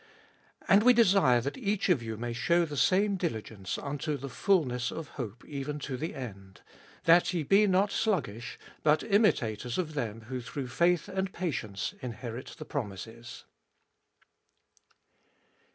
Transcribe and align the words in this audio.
11. 0.61 0.67
And 0.73 0.83
we 0.83 0.93
desire 0.93 1.41
that 1.41 1.59
each 1.59 1.87
of 1.87 2.01
you 2.01 2.17
may 2.17 2.33
show 2.33 2.65
the 2.65 2.75
same 2.75 3.17
diligence 3.17 3.77
unto 3.77 4.17
the 4.17 4.29
fulness 4.29 4.89
of 4.89 5.09
hope 5.09 5.45
even 5.45 5.77
to 5.77 5.95
the 5.95 6.15
end: 6.15 6.61
12. 7.05 7.05
That 7.05 7.33
ye 7.35 7.43
be 7.43 7.67
not 7.67 7.91
sluggish, 7.91 8.57
but 8.81 9.03
imitators 9.03 9.77
of 9.77 9.93
them 9.93 10.21
who 10.21 10.41
through 10.41 10.69
faith 10.69 11.07
and 11.07 11.31
patience1 11.31 11.99
inherit 12.01 12.55
the 12.57 12.65
promises. 12.65 13.43